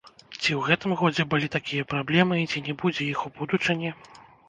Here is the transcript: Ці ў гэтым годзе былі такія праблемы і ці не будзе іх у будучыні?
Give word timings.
Ці 0.41 0.45
ў 0.45 0.61
гэтым 0.69 0.95
годзе 1.01 1.27
былі 1.35 1.51
такія 1.57 1.87
праблемы 1.93 2.43
і 2.43 2.51
ці 2.51 2.67
не 2.71 2.79
будзе 2.83 3.11
іх 3.13 3.19
у 3.29 3.35
будучыні? 3.41 3.99